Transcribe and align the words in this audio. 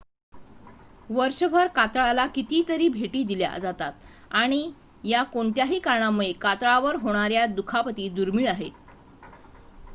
वर्षभर 1.09 1.67
कातळाला 1.75 2.25
कितीतरी 2.27 2.87
भेटी 2.89 3.23
दिल्या 3.23 3.57
जातात 3.57 4.05
आणि 4.33 4.61
या 5.03 5.23
कोणत्याही 5.25 5.79
कारणांमुळे 5.79 6.31
कातळावर 6.41 6.95
होणाऱ्या 6.95 7.45
दुखापती 7.47 8.09
दुर्मीळ 8.11 8.47
आहेत 8.49 8.71